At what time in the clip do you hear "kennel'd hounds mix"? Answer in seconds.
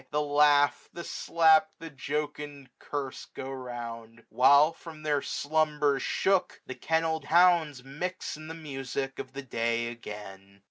6.73-8.35